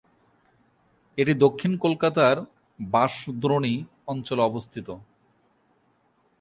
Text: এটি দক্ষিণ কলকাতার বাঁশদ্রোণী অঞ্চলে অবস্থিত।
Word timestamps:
এটি 1.17 1.33
দক্ষিণ 1.35 1.71
কলকাতার 1.77 2.35
বাঁশদ্রোণী 2.79 3.75
অঞ্চলে 4.07 4.41
অবস্থিত। 4.41 4.87